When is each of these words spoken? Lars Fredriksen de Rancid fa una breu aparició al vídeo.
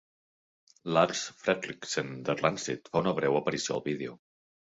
Lars 0.97 1.19
Fredriksen 1.41 2.09
de 2.29 2.35
Rancid 2.39 2.91
fa 2.95 3.01
una 3.05 3.13
breu 3.19 3.39
aparició 3.43 3.77
al 3.77 3.87
vídeo. 3.91 4.17